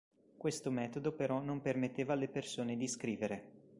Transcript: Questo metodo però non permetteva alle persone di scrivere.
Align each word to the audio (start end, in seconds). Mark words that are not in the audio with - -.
Questo 0.35 0.71
metodo 0.71 1.11
però 1.11 1.41
non 1.41 1.61
permetteva 1.61 2.13
alle 2.13 2.27
persone 2.27 2.75
di 2.75 2.87
scrivere. 2.87 3.51